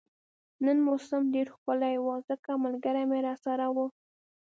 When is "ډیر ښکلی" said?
1.33-1.95